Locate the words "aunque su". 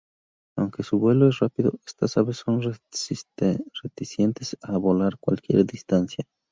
0.57-0.97